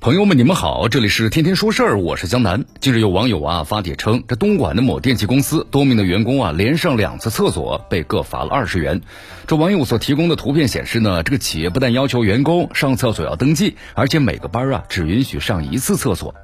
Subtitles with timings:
[0.00, 2.64] 朋友们，你们好，这里是天天说事儿，我是江南。
[2.80, 9.02] 近日有网友啊发帖称，这东莞的某电器公司多名的员工啊连上两次厕所，被各罚了二十元。
[9.46, 16.34] 这网友所提供的图片显示呢，这个企业不但要求员工上厕所要登记，而且每个班啊只允许上一次厕所。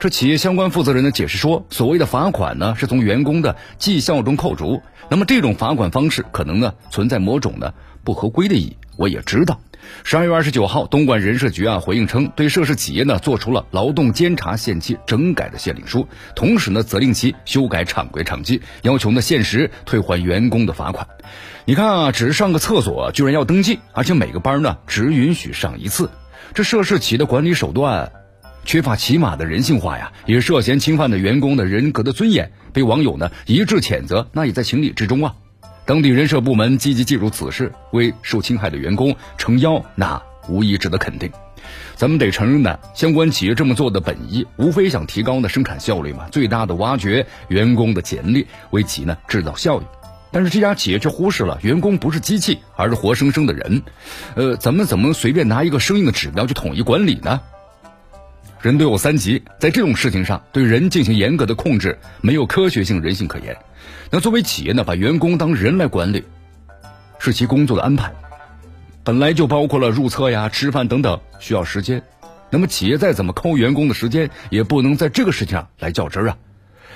[0.00, 8.76] 这企业相关负责人呢解释说，所谓的罚款呢是从员工的绩效中扣除，那么这种罚款方式可能呢存在某种的不合规的意义。
[8.96, 9.60] 我也知道。
[10.02, 21.06] 十二月二十九号，东莞人社局啊回应称，对涉事企业呢做出了劳动监察限期整改的限令书，同时呢责令其修改厂规厂纪，要求呢限时退还员工的罚款。
[21.66, 26.08] 你看啊，只是上个厕所居然要登记，而且每个班呢只允许上一次，
[26.54, 28.10] 这涉事企业的管理手段
[28.64, 35.34] 缺乏起码的人性化呀，也涉嫌侵犯了员工的人格的尊严，被网友呢一致谴责，那也在情理之中啊。
[35.86, 41.30] 当地人社部门积极介入此事，为受侵害的员工撑腰，那无疑值得肯定。
[41.94, 49.84] 咱们得承认呢，相关企业这么做的本意，无非想提高呢生产效率嘛，最大的挖掘员工的潜力，为其呢制造效益。
[50.32, 53.82] 但是这家企业却忽视了员工不是机器，而是活生生的人。
[54.36, 57.42] 呃，咱们怎么能随便拿一个生硬的指标去统一管理呢？
[58.64, 63.54] 人都有三急，在这种事情上，对人进行严格的控制，没有科学性、人性可言。
[64.10, 66.24] 那作为企业呢，把员工当人来管理，
[67.18, 68.10] 是其工作的安排，
[69.02, 72.02] 本来就包括了入厕呀、吃饭等等，需要时间。
[72.48, 76.38] 那么企业再怎么抠员工的时间，也不能在这个事情上来较真儿啊！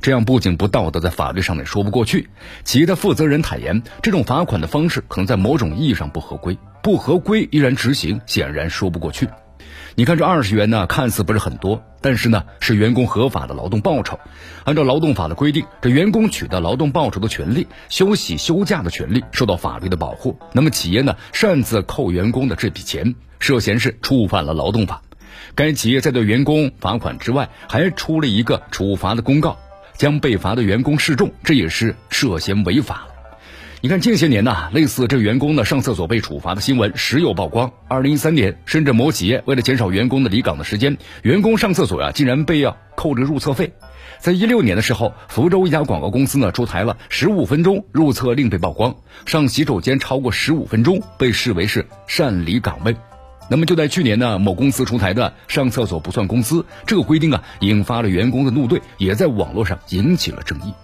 [0.00, 2.30] 这样不仅不道德，在法律上也说不过去。
[2.64, 9.28] 企业的负责人坦言，这种罚款的方式可能在某种意义上不合规，不合规依然执行，显然说不过去。
[10.00, 14.18] 你看这二十元呢，看似不是很多，但是呢，是员工合法的劳动报酬。
[14.64, 20.38] 按照劳动法的规定，这员工取得劳动报酬的权利、休息休假的权利受到法律的保护。
[20.54, 25.02] 那么企业呢，擅自扣员工的这笔钱，涉嫌是触犯了劳动法。
[25.54, 29.58] 该企业在对员工罚款之外，还出了一个处罚的公告，
[29.98, 33.06] 将被罚的员工示众，这也是涉嫌违法。
[33.82, 37.72] 你看近些年呢，类似这员工呢上厕所被处罚的新闻时有曝光。
[37.88, 43.72] 二零一三年，深圳某企业为了减少员工的离岗的时间，员工上厕所呀竟然被要扣着入厕费。
[44.18, 52.94] 在一六年的时候，福州一家广告公司呢出台了十五分钟入厕令被曝光，上洗手间超过十五分钟被视为是擅离岗位。
[53.48, 60.74] 那么就在去年呢，某公司出台的上厕所不算工资这个规定啊，引发了员工的怒怼，也在网络上引起了争议。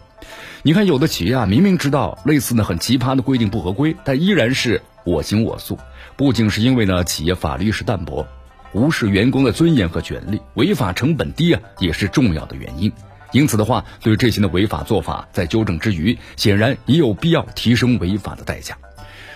[0.63, 5.79] 你看，有的企业啊，明明知道类似呢很奇葩的规定不合规，但依然是我行我素。
[6.17, 8.27] 不仅是因为呢企业法律意识淡薄，
[8.73, 12.93] 无视员工的尊严和权利，违法成本低啊，也是重要的原因。
[13.33, 18.79] 因此的话，对这些的违法做法，在纠正之余，显然也有必要提升违法的代价。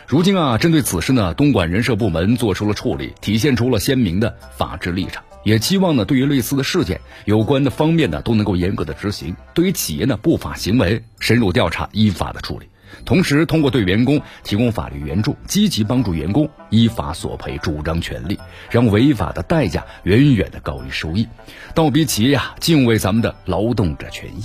[0.07, 5.23] 如今啊，针对此事呢，东莞人社部门做出了处理，体现出了鲜明的法治立场。
[5.43, 12.67] 也期望呢，对于类似的事件，有关的方面呢都能够严格的执行；对于企业呢不法行为，深入调查，依法的处理。
[13.05, 21.27] 同时，通过对员工提供法律援助，积极帮助员工依法索赔，主张权利，让违法的代价远远的高于收益，
[21.75, 24.43] 倒逼企业呀敬畏咱们的劳动者权益。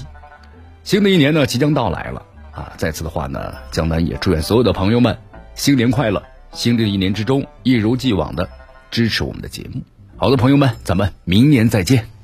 [0.83, 2.71] 新的一年呢即将到来了啊！
[2.77, 5.17] 在此的话呢，江南也祝愿所有的朋友们
[5.55, 6.23] 新年快乐！
[6.53, 8.47] 新的一年之中，一如既往的
[8.91, 9.81] 支持我们的节目。
[10.17, 12.14] 好的，朋友们，咱们明年再见。